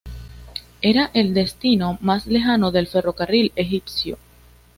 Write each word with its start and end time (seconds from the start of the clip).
Era 0.81 1.11
el 1.13 1.35
destino 1.35 1.99
más 2.01 2.25
lejano 2.25 2.71
del 2.71 2.87
ferrocarril 2.87 3.51
egipcio. 3.55 4.17